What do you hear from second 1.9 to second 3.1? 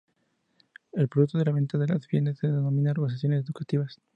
bienes se donaría a